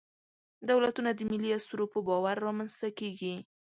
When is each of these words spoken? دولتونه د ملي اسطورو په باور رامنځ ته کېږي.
دولتونه 0.69 1.09
د 1.13 1.19
ملي 1.29 1.49
اسطورو 1.57 1.85
په 1.93 1.99
باور 2.07 2.35
رامنځ 2.45 2.71
ته 2.81 2.89
کېږي. 2.99 3.35